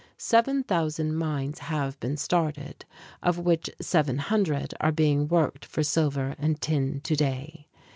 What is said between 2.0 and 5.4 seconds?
started, of which seven hundred are being